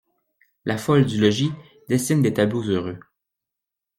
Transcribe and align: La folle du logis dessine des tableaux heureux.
La 0.65 0.79
folle 0.79 1.05
du 1.05 1.21
logis 1.21 1.51
dessine 1.87 2.23
des 2.23 2.33
tableaux 2.33 2.63
heureux. 2.63 2.99